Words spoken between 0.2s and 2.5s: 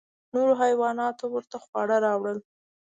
نورو حیواناتو ورته خواړه راوړل.